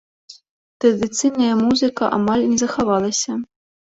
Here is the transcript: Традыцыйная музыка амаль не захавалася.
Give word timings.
Традыцыйная 0.85 1.53
музыка 1.59 2.09
амаль 2.19 2.45
не 2.53 2.57
захавалася. 2.63 3.31